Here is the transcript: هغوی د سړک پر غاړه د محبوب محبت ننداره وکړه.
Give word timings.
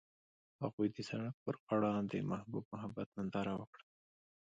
هغوی 0.61 0.87
د 0.95 0.97
سړک 1.09 1.35
پر 1.43 1.55
غاړه 1.63 1.93
د 2.11 2.13
محبوب 2.31 2.63
محبت 2.73 3.07
ننداره 3.17 3.53
وکړه. 3.59 3.85